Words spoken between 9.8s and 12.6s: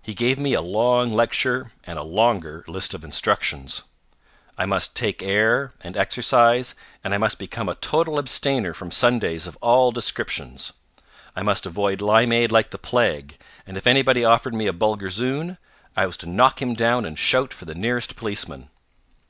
descriptions. I must avoid limeade